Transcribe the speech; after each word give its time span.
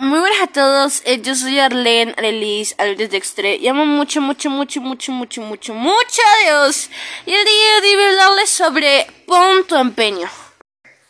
Muy 0.00 0.20
buenas 0.20 0.40
a 0.42 0.46
todos, 0.46 1.02
eh, 1.06 1.20
yo 1.22 1.34
soy 1.34 1.58
Arlene, 1.58 2.14
Arelis, 2.16 2.76
Alelis 2.78 3.10
Dextre. 3.10 3.56
Y 3.56 3.66
amo 3.66 3.84
mucho, 3.84 4.20
mucho, 4.20 4.48
mucho, 4.48 4.80
mucho, 4.80 5.10
mucho, 5.10 5.42
mucho, 5.42 5.74
mucho 5.74 6.22
a 6.22 6.44
Dios. 6.44 6.88
Y 7.26 7.34
el 7.34 7.44
día 7.44 7.80
de 7.82 7.96
hoy 7.96 8.04
hablarles 8.04 8.48
sobre 8.48 9.08
pon 9.26 9.66
tu 9.66 9.74
empeño. 9.74 10.28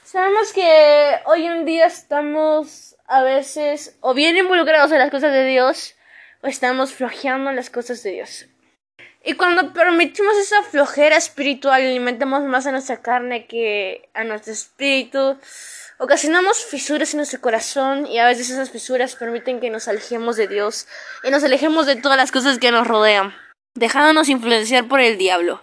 Sabemos 0.04 0.54
que 0.54 1.19
hoy 1.27 1.45
en 1.45 1.66
día 1.66 1.85
estamos 1.85 2.96
a 3.06 3.22
veces 3.22 3.98
o 4.01 4.14
bien 4.14 4.39
involucrados 4.39 4.91
en 4.91 5.00
las 5.00 5.11
cosas 5.11 5.34
de 5.34 5.45
Dios 5.45 5.95
o 6.41 6.46
estamos 6.46 6.95
flojeando 6.95 7.50
en 7.50 7.57
las 7.57 7.68
cosas 7.68 8.02
de 8.02 8.12
Dios. 8.12 8.46
Y 9.23 9.34
cuando 9.34 9.75
permitimos 9.75 10.34
esa 10.39 10.62
flojera 10.62 11.18
espiritual 11.18 11.82
alimentamos 11.82 12.43
más 12.45 12.66
a 12.66 12.73
nuestra 12.73 13.02
carne 13.02 13.46
que 13.46 14.09
a 14.14 14.25
nuestro 14.25 14.55
espíritu, 14.55 15.39
ocasionamos 15.99 16.65
fisuras 16.65 17.12
en 17.12 17.19
nuestro 17.19 17.41
corazón 17.41 18.07
y 18.07 18.19
a 18.19 18.27
veces 18.27 18.51
esas 18.51 18.71
fisuras 18.71 19.17
permiten 19.17 19.61
que 19.61 19.71
nos 19.71 19.89
alejemos 19.89 20.36
de 20.36 20.46
Dios 20.46 20.86
y 21.25 21.31
nos 21.31 21.45
alejemos 21.45 21.86
de 21.86 21.96
todas 21.96 22.17
las 22.17 22.32
cosas 22.32 22.59
que 22.59 22.71
nos 22.71 22.86
rodean, 22.86 23.35
dejándonos 23.75 24.29
influenciar 24.29 24.86
por 24.86 25.00
el 25.00 25.19
diablo. 25.19 25.63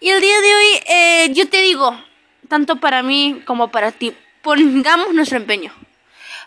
Y 0.00 0.10
el 0.10 0.20
día 0.20 0.40
de 0.40 0.54
hoy 0.54 0.82
eh, 0.86 1.32
yo 1.34 1.48
te 1.48 1.60
digo, 1.60 2.02
tanto 2.48 2.76
para 2.76 3.02
mí 3.02 3.42
como 3.46 3.70
para 3.70 3.92
ti, 3.92 4.16
pongamos 4.42 5.12
nuestro 5.12 5.36
empeño. 5.36 5.72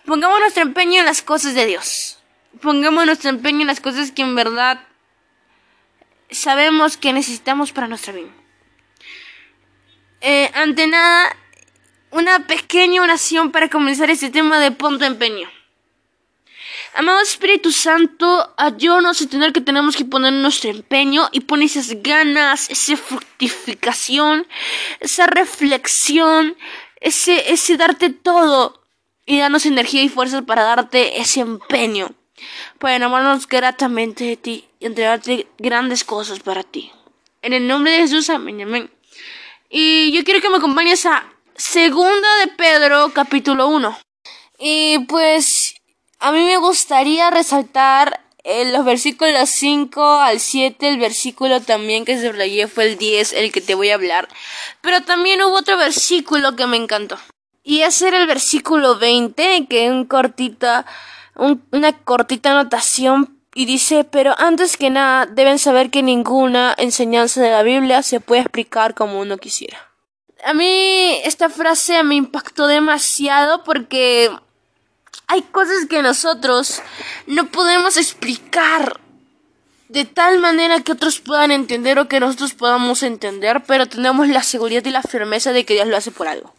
Pongamos 0.06 0.40
nuestro 0.40 0.64
empeño 0.64 1.00
en 1.00 1.06
las 1.06 1.22
cosas 1.22 1.54
de 1.54 1.68
Dios. 1.68 2.18
Pongamos 2.62 3.06
nuestro 3.06 3.30
empeño 3.30 3.62
en 3.62 3.68
las 3.68 3.80
cosas 3.80 4.12
que 4.12 4.24
en 4.24 4.36
verdad 4.36 4.80
sabemos 6.32 6.98
que 6.98 7.14
necesitamos 7.14 7.72
para 7.72 7.88
nuestra 7.88 8.14
vida. 8.14 8.32
Eh, 10.22 10.50
ante 10.54 10.88
nada, 10.88 11.36
una 12.12 12.46
pequeña 12.46 13.02
oración 13.02 13.52
para 13.52 13.70
comenzar 13.70 14.10
este 14.10 14.30
tema 14.30 14.60
de 14.60 14.72
punto 14.72 15.06
empeño. 15.06 15.50
Amado 16.94 17.22
Espíritu 17.22 17.72
Santo, 17.72 18.54
ayúdanos 18.58 19.22
a 19.22 19.30
tener 19.30 19.54
que 19.54 19.62
tenemos 19.62 19.96
que 19.96 20.04
poner 20.04 20.34
nuestro 20.34 20.70
empeño 20.70 21.30
y 21.32 21.40
poner 21.42 21.68
esas 21.68 22.04
ganas, 22.04 22.70
esa 22.70 22.98
fructificación, 22.98 24.46
esa 25.00 25.26
reflexión, 25.26 26.58
ese, 27.00 27.52
ese 27.52 27.78
darte 27.78 28.10
todo 28.10 28.84
y 29.26 29.40
darnos 29.40 29.66
energía 29.66 30.04
y 30.04 30.10
fuerzas 30.10 30.44
para 30.44 30.64
darte 30.64 31.22
ese 31.22 31.40
empeño, 31.40 32.14
para 32.78 32.98
enamorarnos 32.98 33.48
gratamente 33.48 34.26
de 34.26 34.36
ti 34.36 34.66
y 34.82 34.88
entregarte 34.88 35.48
grandes 35.60 36.04
cosas 36.04 36.42
para 36.42 36.64
ti. 36.64 36.92
En 37.42 37.54
el 37.54 37.68
nombre 37.68 37.94
de 37.94 38.00
Jesús, 38.00 38.30
amén, 38.30 38.62
amén. 38.62 38.92
Y 39.70 40.12
yo 40.12 40.26
quiero 40.26 40.42
que 40.42 40.50
me 40.50 40.58
acompañes 40.58 41.06
a 41.06 41.26
Segunda 41.56 42.28
de 42.40 42.48
Pedro, 42.48 43.12
capítulo 43.14 43.68
1. 43.68 43.98
Y 44.60 45.00
pues 45.08 45.76
a 46.20 46.32
mí 46.32 46.44
me 46.44 46.58
gustaría 46.58 47.30
resaltar 47.30 48.22
en 48.44 48.74
los 48.74 48.86
versículos 48.86 49.50
5 49.50 50.22
al 50.22 50.40
7, 50.40 50.88
el 50.88 50.98
versículo 50.98 51.62
también 51.62 52.06
que 52.06 52.20
subrayé 52.20 52.68
fue 52.68 52.86
el 52.86 52.98
10, 52.98 53.34
el 53.34 53.52
que 53.52 53.62
te 53.62 53.76
voy 53.76 53.90
a 53.90 53.96
hablar. 53.96 54.28
Pero 54.82 55.02
también 55.02 55.42
hubo 55.44 55.58
otro 55.58 55.78
versículo 55.78 56.56
que 56.56 56.68
me 56.68 56.78
encantó. 56.78 57.18
Y 57.64 57.82
ese 57.82 58.08
era 58.08 58.20
el 58.20 58.28
versículo 58.28 58.98
20, 58.98 59.68
que 59.70 59.86
es 59.86 59.92
un 59.92 60.06
cortita, 60.06 60.86
una 61.36 61.94
cortita 62.04 62.52
anotación 62.52 63.40
y 63.54 63.66
dice, 63.66 64.04
pero 64.04 64.34
antes 64.40 64.78
que 64.78 64.90
nada 64.90 65.26
deben 65.26 65.60
saber 65.60 65.92
que 65.92 66.02
ninguna 66.02 66.74
enseñanza 66.78 67.42
de 67.42 67.52
la 67.52 67.64
Biblia 67.64 68.02
se 68.02 68.20
puede 68.20 68.42
explicar 68.42 68.96
como 68.96 69.20
uno 69.20 69.38
quisiera. 69.38 69.91
A 70.46 70.54
mí 70.54 71.22
esta 71.24 71.50
frase 71.50 72.04
me 72.04 72.16
impactó 72.16 72.68
demasiado 72.68 73.64
porque 73.64 74.32
hay 75.28 75.42
cosas 75.44 75.86
que 75.90 76.02
nosotros 76.02 76.82
no 77.28 77.48
podemos 77.48 77.98
explicar 77.98 79.00
de 79.88 80.06
tal 80.06 80.40
manera 80.40 80.80
que 80.80 80.94
otros 80.94 81.20
puedan 81.20 81.52
entender 81.52 82.00
o 82.00 82.08
que 82.08 82.20
nosotros 82.22 82.54
podamos 82.54 83.04
entender, 83.04 83.62
pero 83.68 83.88
tenemos 83.88 84.30
la 84.30 84.42
seguridad 84.42 84.86
y 84.86 84.90
la 84.90 85.04
firmeza 85.04 85.52
de 85.52 85.66
que 85.66 85.74
Dios 85.74 85.88
lo 85.88 85.98
hace 85.98 86.12
por 86.12 86.28
algo. 86.28 86.54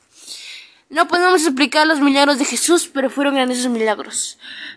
No 0.91 1.09
podemos 1.09 1.43
explicar 1.43 1.87
los 1.87 2.01
milagros 2.01 2.39
de 2.39 2.45
Jesús, 2.45 2.91
pero 2.93 3.09
fueron 3.09 3.35
grandes 3.35 3.67
milagros. 3.67 4.37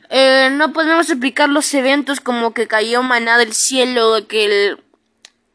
Eh, 0.10 0.50
no 0.54 0.72
podemos 0.72 1.10
explicar 1.10 1.50
los 1.50 1.74
eventos 1.74 2.22
como 2.22 2.54
que 2.54 2.68
cayó 2.68 3.04
maná 3.04 3.38
del 3.38 3.54
cielo, 3.54 4.26
que 4.26 4.46
el, 4.46 4.84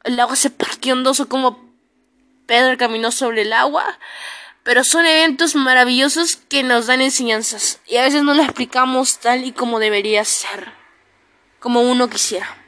el 0.05 0.21
agua 0.21 0.37
se 0.37 0.51
partió 0.51 0.93
en 0.93 1.03
dos 1.03 1.21
o 1.21 1.29
como 1.31 1.70
Pedro 2.51 2.77
caminó 2.77 3.13
sobre 3.13 3.43
el 3.43 3.53
agua, 3.53 3.85
pero 4.65 4.83
son 4.83 5.07
eventos 5.07 5.55
maravillosos 5.55 6.35
que 6.35 6.65
nos 6.65 6.89
dan 6.89 7.01
enseñanzas 7.01 7.79
y 7.87 7.97
a 7.97 8.03
veces 8.03 8.25
no 8.25 8.35
lo 8.35 8.43
explicamos 8.43 9.21
tal 9.21 9.45
y 9.45 9.53
como 9.53 9.79
debería 9.79 10.25
ser, 10.25 10.73
como 11.61 11.81
uno 11.83 12.11
quisiera. 12.11 12.59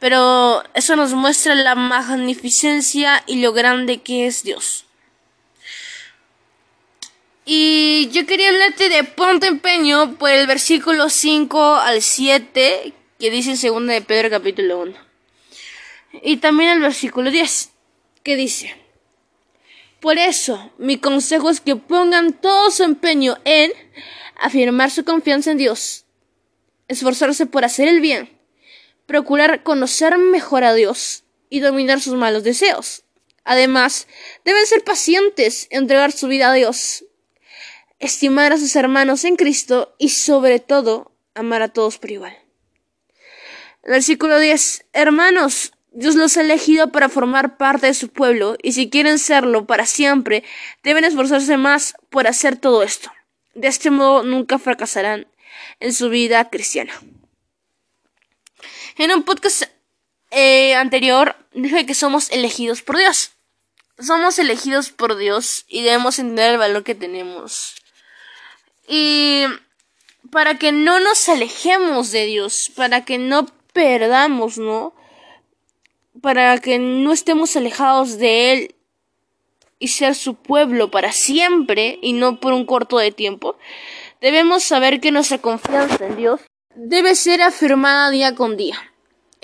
Pero 0.00 0.64
eso 0.74 0.96
nos 0.96 1.12
muestra 1.12 1.54
la 1.54 1.76
magnificencia 1.76 3.22
y 3.28 3.40
lo 3.40 3.52
grande 3.52 4.02
que 4.02 4.26
es 4.26 4.42
Dios. 4.42 4.84
Y 7.44 8.08
yo 8.10 8.26
quería 8.26 8.48
hablarte 8.48 8.88
de 8.88 9.04
ponte 9.04 9.46
empeño 9.46 10.16
por 10.16 10.30
el 10.30 10.48
versículo 10.48 11.08
5 11.08 11.76
al 11.76 12.02
7 12.02 12.92
que 13.20 13.30
dice 13.30 13.52
en 13.52 13.74
2 13.74 13.86
de 13.86 14.02
Pedro 14.02 14.28
capítulo 14.28 14.80
1. 14.80 14.96
Y 16.24 16.38
también 16.38 16.70
el 16.70 16.80
versículo 16.80 17.30
10 17.30 17.71
que 18.22 18.36
dice, 18.36 18.74
por 20.00 20.18
eso 20.18 20.72
mi 20.78 20.98
consejo 20.98 21.48
es 21.50 21.60
que 21.60 21.76
pongan 21.76 22.32
todo 22.32 22.70
su 22.70 22.82
empeño 22.82 23.38
en 23.44 23.72
afirmar 24.36 24.90
su 24.90 25.04
confianza 25.04 25.52
en 25.52 25.58
Dios, 25.58 26.06
esforzarse 26.88 27.46
por 27.46 27.64
hacer 27.64 27.88
el 27.88 28.00
bien, 28.00 28.36
procurar 29.06 29.62
conocer 29.62 30.18
mejor 30.18 30.64
a 30.64 30.74
Dios 30.74 31.22
y 31.50 31.60
dominar 31.60 32.00
sus 32.00 32.14
malos 32.14 32.42
deseos. 32.42 33.04
Además, 33.44 34.08
deben 34.44 34.66
ser 34.66 34.82
pacientes, 34.82 35.66
entregar 35.70 36.12
su 36.12 36.28
vida 36.28 36.50
a 36.50 36.54
Dios, 36.54 37.04
estimar 37.98 38.52
a 38.52 38.58
sus 38.58 38.74
hermanos 38.74 39.24
en 39.24 39.36
Cristo 39.36 39.94
y 39.98 40.08
sobre 40.08 40.58
todo 40.60 41.12
amar 41.34 41.62
a 41.62 41.72
todos 41.72 41.98
por 41.98 42.10
igual. 42.10 42.36
Versículo 43.84 44.38
10. 44.38 44.86
Hermanos, 44.92 45.72
Dios 45.94 46.14
los 46.14 46.36
ha 46.36 46.40
elegido 46.40 46.90
para 46.90 47.08
formar 47.08 47.58
parte 47.58 47.86
de 47.86 47.94
su 47.94 48.08
pueblo 48.08 48.56
y 48.62 48.72
si 48.72 48.88
quieren 48.88 49.18
serlo 49.18 49.66
para 49.66 49.84
siempre, 49.84 50.42
deben 50.82 51.04
esforzarse 51.04 51.56
más 51.58 51.94
por 52.08 52.26
hacer 52.26 52.56
todo 52.56 52.82
esto. 52.82 53.12
De 53.54 53.68
este 53.68 53.90
modo 53.90 54.22
nunca 54.22 54.58
fracasarán 54.58 55.26
en 55.80 55.92
su 55.92 56.08
vida 56.08 56.48
cristiana. 56.48 56.92
En 58.96 59.12
un 59.12 59.22
podcast 59.22 59.64
eh, 60.30 60.74
anterior 60.74 61.36
dije 61.52 61.84
que 61.84 61.94
somos 61.94 62.30
elegidos 62.30 62.80
por 62.80 62.96
Dios. 62.96 63.32
Somos 63.98 64.38
elegidos 64.38 64.90
por 64.90 65.16
Dios 65.16 65.66
y 65.68 65.82
debemos 65.82 66.18
entender 66.18 66.52
el 66.52 66.58
valor 66.58 66.84
que 66.84 66.94
tenemos. 66.94 67.74
Y 68.88 69.44
para 70.30 70.58
que 70.58 70.72
no 70.72 71.00
nos 71.00 71.28
alejemos 71.28 72.10
de 72.10 72.24
Dios, 72.24 72.72
para 72.74 73.04
que 73.04 73.18
no 73.18 73.46
perdamos, 73.74 74.56
¿no? 74.56 74.94
Para 76.20 76.58
que 76.58 76.78
no 76.78 77.12
estemos 77.12 77.56
alejados 77.56 78.18
de 78.18 78.52
Él 78.52 78.74
y 79.78 79.88
ser 79.88 80.14
su 80.14 80.34
pueblo 80.34 80.90
para 80.90 81.12
siempre 81.12 81.98
y 82.02 82.12
no 82.12 82.38
por 82.38 82.52
un 82.52 82.66
corto 82.66 82.98
de 82.98 83.10
tiempo, 83.10 83.56
debemos 84.20 84.62
saber 84.62 85.00
que 85.00 85.10
nuestra 85.10 85.38
confianza 85.38 86.06
en 86.06 86.16
Dios 86.16 86.40
debe 86.74 87.14
ser 87.14 87.42
afirmada 87.42 88.10
día 88.10 88.34
con 88.34 88.56
día. 88.56 88.76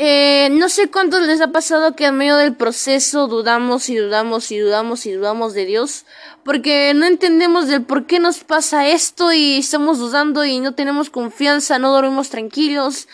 Eh, 0.00 0.48
no 0.52 0.68
sé 0.68 0.88
cuántos 0.88 1.22
les 1.22 1.40
ha 1.40 1.50
pasado 1.50 1.96
que 1.96 2.04
en 2.04 2.16
medio 2.16 2.36
del 2.36 2.54
proceso 2.54 3.26
dudamos 3.26 3.88
y 3.88 3.96
dudamos 3.96 4.52
y 4.52 4.58
dudamos 4.58 5.06
y 5.06 5.10
dudamos 5.10 5.54
de 5.54 5.64
Dios, 5.64 6.04
porque 6.44 6.92
no 6.94 7.04
entendemos 7.04 7.66
del 7.66 7.82
por 7.82 8.06
qué 8.06 8.20
nos 8.20 8.44
pasa 8.44 8.86
esto 8.86 9.32
y 9.32 9.58
estamos 9.58 9.98
dudando 9.98 10.44
y 10.44 10.60
no 10.60 10.72
tenemos 10.72 11.10
confianza, 11.10 11.80
no 11.80 11.90
dormimos 11.90 12.30
tranquilos, 12.30 13.08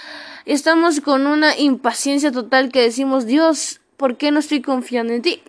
estamos 0.52 1.00
con 1.00 1.26
una 1.26 1.58
impaciencia 1.58 2.30
total 2.32 2.70
que 2.70 2.82
decimos, 2.82 3.26
Dios, 3.26 3.80
¿por 3.96 4.16
qué 4.16 4.30
no 4.30 4.40
estoy 4.40 4.60
confiando 4.60 5.12
en 5.12 5.22
ti? 5.22 5.42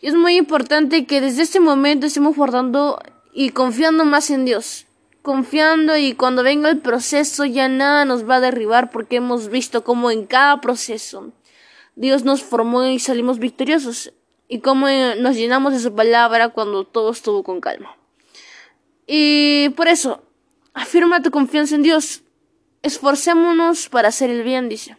Y 0.00 0.08
es 0.08 0.14
muy 0.14 0.36
importante 0.36 1.04
que 1.04 1.20
desde 1.20 1.42
este 1.42 1.60
momento 1.60 2.06
estemos 2.06 2.36
guardando 2.36 3.00
y 3.34 3.50
confiando 3.50 4.04
más 4.04 4.30
en 4.30 4.44
Dios. 4.44 4.86
Confiando 5.22 5.96
y 5.96 6.14
cuando 6.14 6.42
venga 6.42 6.70
el 6.70 6.78
proceso 6.78 7.44
ya 7.44 7.68
nada 7.68 8.06
nos 8.06 8.28
va 8.28 8.36
a 8.36 8.40
derribar 8.40 8.90
porque 8.90 9.16
hemos 9.16 9.50
visto 9.50 9.84
cómo 9.84 10.10
en 10.10 10.24
cada 10.24 10.62
proceso 10.62 11.32
Dios 11.94 12.24
nos 12.24 12.42
formó 12.42 12.84
y 12.84 12.98
salimos 12.98 13.38
victoriosos. 13.38 14.14
Y 14.48 14.60
cómo 14.60 14.88
nos 14.88 15.36
llenamos 15.36 15.74
de 15.74 15.78
su 15.78 15.94
palabra 15.94 16.48
cuando 16.48 16.84
todo 16.84 17.12
estuvo 17.12 17.44
con 17.44 17.60
calma. 17.60 17.96
Y 19.06 19.68
por 19.76 19.86
eso, 19.86 20.22
afirma 20.72 21.22
tu 21.22 21.30
confianza 21.30 21.76
en 21.76 21.82
Dios 21.82 22.22
esforcémonos 22.82 23.88
para 23.88 24.08
hacer 24.08 24.30
el 24.30 24.42
bien, 24.42 24.68
dice. 24.68 24.96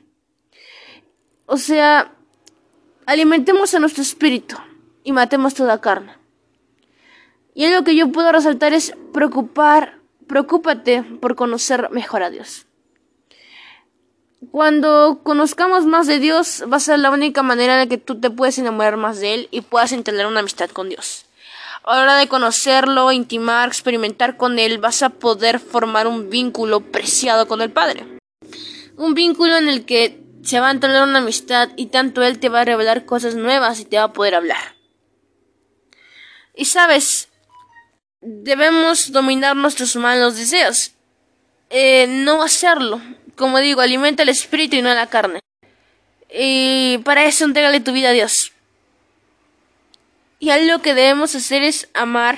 O 1.46 1.58
sea, 1.58 2.14
alimentemos 3.06 3.74
a 3.74 3.80
nuestro 3.80 4.02
espíritu 4.02 4.56
y 5.04 5.12
matemos 5.12 5.54
toda 5.54 5.82
carne. 5.82 6.16
Y 7.54 7.66
algo 7.66 7.84
que 7.84 7.96
yo 7.96 8.12
puedo 8.12 8.32
resaltar 8.32 8.74
es 8.74 8.96
preocupar 9.14 10.02
preocúpate 10.32 11.04
por 11.04 11.36
conocer 11.36 11.90
mejor 11.92 12.24
a 12.24 12.30
Dios. 12.30 12.66
Cuando 14.50 15.20
conozcamos 15.24 15.86
más 15.86 16.08
de 16.08 16.20
Dios, 16.20 16.64
va 16.72 16.78
a 16.78 16.80
ser 16.80 17.00
la 17.00 17.12
única 17.12 17.44
manera 17.44 17.74
en 17.74 17.80
la 17.80 17.88
que 17.88 17.98
tú 17.98 18.20
te 18.20 18.30
puedes 18.30 18.58
enamorar 18.58 18.96
más 18.96 19.20
de 19.20 19.34
Él 19.34 19.48
y 19.52 19.60
puedas 19.60 19.92
entender 19.92 20.26
una 20.26 20.40
amistad 20.40 20.70
con 20.70 20.88
Dios. 20.88 21.26
A 21.84 21.96
la 21.96 22.02
hora 22.04 22.16
de 22.18 22.28
conocerlo, 22.28 23.12
intimar, 23.12 23.68
experimentar 23.68 24.38
con 24.38 24.60
Él, 24.60 24.78
vas 24.78 25.02
a 25.02 25.10
poder 25.10 25.60
formar 25.60 26.06
un 26.08 26.30
vínculo 26.30 26.82
preciado 26.92 27.48
con 27.48 27.62
el 27.62 27.72
Padre. 27.72 28.06
Un 28.98 29.16
vínculo 29.16 29.58
en 29.58 29.68
el 29.68 29.86
que 29.86 30.22
se 30.44 30.60
va 30.60 30.68
a 30.68 30.72
entender 30.72 31.02
una 31.02 31.20
amistad 31.20 31.70
y 31.76 31.88
tanto 31.88 32.22
Él 32.22 32.40
te 32.40 32.50
va 32.50 32.62
a 32.62 32.66
revelar 32.66 33.06
cosas 33.06 33.36
nuevas 33.36 33.80
y 33.80 33.86
te 33.86 33.98
va 33.98 34.04
a 34.04 34.14
poder 34.14 34.36
hablar. 34.36 34.76
Y 36.56 36.66
sabes, 36.66 37.30
debemos 38.22 39.12
dominar 39.12 39.56
nuestros 39.56 39.96
malos 39.96 40.38
deseos. 40.38 40.92
Eh, 41.72 42.06
no 42.08 42.44
hacerlo. 42.44 43.02
Como 43.36 43.58
digo, 43.60 43.82
alimenta 43.82 44.22
el 44.22 44.30
espíritu 44.30 44.76
y 44.76 44.82
no 44.84 44.94
la 44.94 45.08
carne. 45.08 45.40
Y 46.32 47.00
para 47.00 47.26
eso 47.26 47.46
entregale 47.46 47.80
tu 47.80 47.92
vida 47.92 48.10
a 48.10 48.14
Dios. 48.14 48.52
Y 50.42 50.50
algo 50.50 50.82
que 50.82 50.94
debemos 50.94 51.34
hacer 51.36 51.64
es 51.64 51.88
amar 51.94 52.38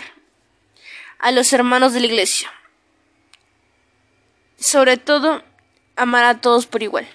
a 1.17 1.31
los 1.31 1.51
hermanos 1.53 1.94
de 1.94 2.01
la 2.01 2.05
iglesia. 2.05 2.53
Sobre 4.59 4.97
todo, 4.97 5.44
amar 5.95 6.25
a 6.25 6.39
todos 6.39 6.67
por 6.67 6.83
igual 6.83 7.07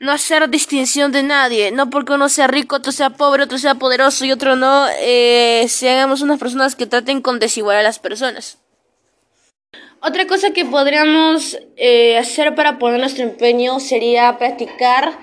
no 0.00 0.12
hacer 0.12 0.48
distinción 0.48 1.10
de 1.10 1.22
nadie, 1.22 1.72
no 1.72 1.90
porque 1.90 2.12
uno 2.12 2.28
sea 2.28 2.46
rico, 2.46 2.76
otro 2.76 2.92
sea 2.92 3.10
pobre, 3.10 3.42
otro 3.42 3.58
sea 3.58 3.74
poderoso 3.74 4.24
y 4.24 4.32
otro 4.32 4.54
no, 4.56 4.86
eh, 5.00 5.66
seamos 5.68 6.20
unas 6.20 6.38
personas 6.38 6.76
que 6.76 6.86
traten 6.86 7.20
con 7.20 7.38
desigual 7.38 7.76
a 7.76 7.82
las 7.82 7.98
personas. 7.98 8.58
Otra 10.00 10.28
cosa 10.28 10.52
que 10.52 10.64
podríamos 10.64 11.58
eh, 11.76 12.16
hacer 12.18 12.54
para 12.54 12.78
poner 12.78 13.00
nuestro 13.00 13.24
empeño 13.24 13.80
sería 13.80 14.38
practicar 14.38 15.18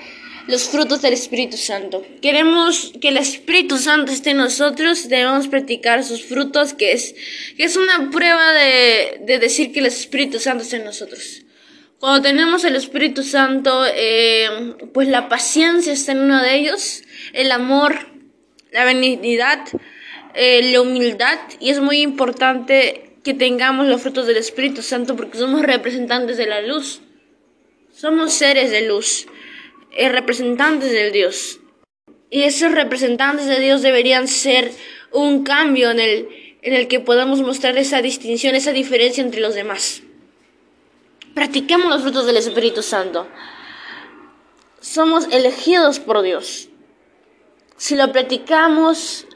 los 0.47 0.63
frutos 0.65 1.01
del 1.01 1.13
Espíritu 1.13 1.57
Santo. 1.57 2.06
Queremos 2.21 2.94
que 3.01 3.09
el 3.09 3.18
Espíritu 3.18 3.77
Santo 3.77 4.12
esté 4.12 4.31
en 4.31 4.38
nosotros, 4.38 5.09
debemos 5.09 5.47
practicar 5.47 6.03
sus 6.03 6.24
frutos, 6.24 6.74
que 6.74 6.92
es, 6.92 7.15
que 7.57 7.63
es 7.63 7.75
una 7.75 8.12
prueba 8.12 8.53
de, 8.53 9.19
de 9.21 9.39
decir 9.39 9.71
que 9.71 9.80
el 9.80 9.88
Espíritu 9.88 10.39
Santo 10.39 10.63
está 10.63 10.77
en 10.77 10.86
nosotros. 10.86 11.42
Cuando 12.00 12.21
tenemos 12.21 12.63
el 12.65 12.75
Espíritu 12.75 13.24
Santo, 13.24 13.83
eh, 13.88 14.75
pues 14.94 15.07
la 15.07 15.30
paciencia 15.30 15.94
está 15.94 16.12
en 16.12 16.19
uno 16.19 16.42
de 16.42 16.56
ellos, 16.56 17.03
el 17.33 17.51
amor, 17.51 17.95
la 18.71 18.86
benignidad, 18.86 19.59
eh, 20.36 20.71
la 20.71 20.81
humildad, 20.81 21.39
y 21.59 21.69
es 21.69 21.80
muy 21.80 22.01
importante 22.01 23.18
que 23.24 23.33
tengamos 23.33 23.88
los 23.88 24.01
frutos 24.01 24.27
del 24.27 24.38
Espíritu 24.38 24.83
Santo 24.83 25.15
porque 25.15 25.39
somos 25.39 25.63
representantes 25.63 26.38
de 26.38 26.45
la 26.45 26.62
luz, 26.62 27.01
somos 27.91 28.33
seres 28.33 28.69
de 28.69 28.88
luz, 28.88 29.25
eh, 29.95 30.09
representantes 30.09 30.92
del 30.92 31.12
Dios. 31.12 31.59
Y 32.30 32.44
esos 32.44 32.71
representantes 32.71 33.45
de 33.45 33.59
Dios 33.59 33.81
deberían 33.81 34.27
ser 34.27 34.71
un 35.12 35.44
cambio 35.44 35.92
en 35.92 36.00
el, 36.00 36.57
en 36.62 36.74
el 36.74 36.88
que 36.88 37.00
podamos 37.00 37.42
mostrar 37.42 37.77
esa 37.77 38.01
distinción, 38.01 38.56
esa 38.56 38.71
diferencia 38.71 39.24
entre 39.24 39.42
los 39.42 39.56
demás. 39.56 40.01
Practiquemos 41.33 41.89
los 41.89 42.01
frutos 42.01 42.25
del 42.25 42.38
Espíritu 42.38 42.81
Santo. 42.81 43.27
Somos 44.80 45.27
elegidos 45.31 46.00
por 46.00 46.21
Dios. 46.21 46.69
Si 47.77 47.95
lo 47.95 48.12
practicamos, 48.12 49.27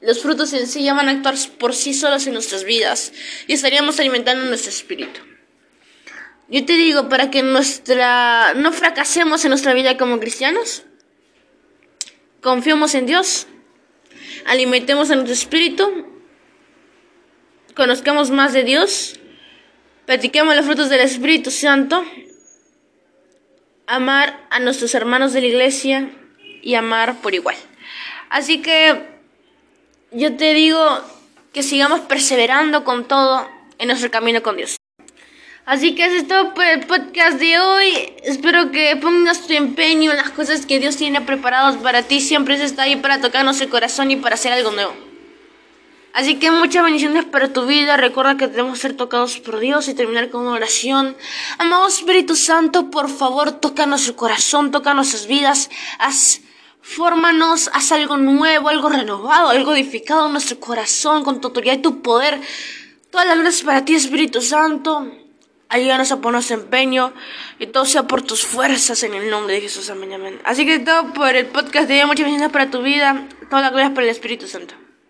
los 0.00 0.20
frutos 0.20 0.52
en 0.52 0.66
sí 0.66 0.84
ya 0.84 0.94
van 0.94 1.08
a 1.08 1.12
actuar 1.12 1.34
por 1.58 1.74
sí 1.74 1.94
solos 1.94 2.26
en 2.26 2.34
nuestras 2.34 2.64
vidas 2.64 3.12
y 3.46 3.52
estaríamos 3.54 3.98
alimentando 4.00 4.44
nuestro 4.44 4.70
espíritu. 4.70 5.20
Yo 6.48 6.64
te 6.64 6.74
digo, 6.74 7.08
para 7.08 7.30
que 7.30 7.42
nuestra 7.42 8.54
no 8.54 8.72
fracasemos 8.72 9.44
en 9.44 9.50
nuestra 9.50 9.74
vida 9.74 9.96
como 9.96 10.20
cristianos, 10.20 10.84
confiemos 12.42 12.94
en 12.94 13.06
Dios, 13.06 13.46
alimentemos 14.46 15.10
a 15.10 15.14
nuestro 15.14 15.34
espíritu, 15.34 16.06
conozcamos 17.74 18.30
más 18.30 18.52
de 18.52 18.64
Dios 18.64 19.18
Practiquemos 20.06 20.54
los 20.54 20.66
frutos 20.66 20.90
del 20.90 21.00
Espíritu 21.00 21.50
Santo. 21.50 22.04
Amar 23.86 24.46
a 24.50 24.58
nuestros 24.58 24.94
hermanos 24.94 25.32
de 25.32 25.40
la 25.40 25.46
iglesia 25.46 26.10
y 26.60 26.74
amar 26.74 27.22
por 27.22 27.34
igual. 27.34 27.56
Así 28.28 28.60
que 28.60 29.02
yo 30.10 30.36
te 30.36 30.52
digo 30.52 31.00
que 31.54 31.62
sigamos 31.62 32.00
perseverando 32.00 32.84
con 32.84 33.08
todo 33.08 33.48
en 33.78 33.88
nuestro 33.88 34.10
camino 34.10 34.42
con 34.42 34.56
Dios. 34.56 34.76
Así 35.66 35.94
que 35.94 36.04
eso 36.04 36.16
es 36.16 36.28
todo 36.28 36.52
por 36.52 36.64
el 36.66 36.86
podcast 36.86 37.38
de 37.38 37.58
hoy. 37.58 38.12
Espero 38.22 38.70
que 38.70 38.94
pongas 38.96 39.46
tu 39.46 39.54
empeño 39.54 40.10
en 40.10 40.18
las 40.18 40.28
cosas 40.30 40.66
que 40.66 40.78
Dios 40.78 40.96
tiene 40.96 41.22
preparadas 41.22 41.76
para 41.78 42.02
ti. 42.02 42.20
Siempre 42.20 42.62
está 42.62 42.82
ahí 42.82 42.96
para 42.96 43.22
tocarnos 43.22 43.58
el 43.62 43.70
corazón 43.70 44.10
y 44.10 44.16
para 44.16 44.34
hacer 44.34 44.52
algo 44.52 44.72
nuevo. 44.72 44.94
Así 46.12 46.34
que 46.34 46.50
muchas 46.50 46.84
bendiciones 46.84 47.24
para 47.24 47.50
tu 47.54 47.64
vida. 47.64 47.96
Recuerda 47.96 48.36
que 48.36 48.46
debemos 48.46 48.78
ser 48.78 48.94
tocados 48.94 49.38
por 49.38 49.58
Dios 49.58 49.88
y 49.88 49.94
terminar 49.94 50.28
con 50.28 50.42
una 50.42 50.52
oración. 50.52 51.16
Amado 51.56 51.88
Espíritu 51.88 52.36
Santo, 52.36 52.90
por 52.90 53.08
favor, 53.08 53.52
toca 53.52 53.86
nuestro 53.86 54.16
corazón, 54.16 54.70
toca 54.70 54.92
nuestras 54.92 55.26
vidas. 55.26 55.70
Haz, 55.98 56.42
fórmanos, 56.82 57.70
haz 57.72 57.90
algo 57.90 58.18
nuevo, 58.18 58.68
algo 58.68 58.90
renovado, 58.90 59.48
algo 59.48 59.72
edificado 59.72 60.26
en 60.26 60.32
nuestro 60.32 60.60
corazón 60.60 61.24
con 61.24 61.40
tu 61.40 61.48
autoridad 61.48 61.78
y 61.78 61.78
tu 61.78 62.02
poder. 62.02 62.38
Todas 63.10 63.26
las 63.26 63.38
gracias 63.38 63.62
para 63.62 63.82
ti, 63.82 63.94
Espíritu 63.94 64.42
Santo. 64.42 65.23
Ayúdanos 65.68 66.12
a 66.12 66.16
poner 66.20 66.34
nuestro 66.34 66.56
empeño 66.56 67.12
y 67.58 67.66
todo 67.66 67.84
sea 67.84 68.04
por 68.04 68.22
tus 68.22 68.44
fuerzas 68.44 69.02
en 69.02 69.14
el 69.14 69.30
nombre 69.30 69.54
de 69.54 69.62
Jesús. 69.62 69.90
Amén, 69.90 70.12
amén. 70.12 70.40
Así 70.44 70.64
que 70.66 70.78
todo 70.78 71.12
por 71.12 71.34
el 71.34 71.46
podcast 71.46 71.88
de 71.88 72.02
hoy. 72.02 72.06
Muchas 72.06 72.24
bendiciones 72.24 72.52
para 72.52 72.70
tu 72.70 72.82
vida. 72.82 73.26
Todas 73.50 73.64
las 73.64 73.72
gracias 73.72 73.94
para 73.94 74.04
el 74.04 74.10
Espíritu 74.10 74.46
Santo. 74.46 74.74